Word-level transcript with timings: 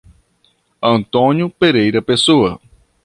Antônio 0.81 1.47
Pereira 1.47 2.01
Pessoa 2.01 2.59